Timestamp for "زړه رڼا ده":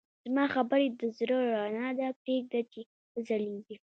1.17-2.07